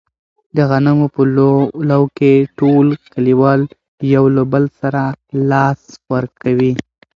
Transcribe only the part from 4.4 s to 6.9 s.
بل سره لاس ورکوي.